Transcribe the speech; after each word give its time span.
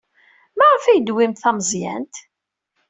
Maɣef 0.57 0.83
ay 0.85 0.99
d-tewwimt 0.99 1.41
tameẓyant? 1.43 2.15